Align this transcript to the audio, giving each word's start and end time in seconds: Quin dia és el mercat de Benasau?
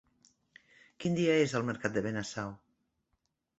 Quin 1.03 1.19
dia 1.19 1.35
és 1.43 1.55
el 1.61 1.67
mercat 1.69 1.95
de 1.99 2.05
Benasau? 2.09 2.57